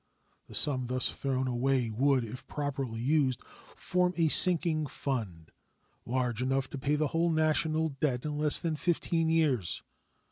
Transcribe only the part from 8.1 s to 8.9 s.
in less than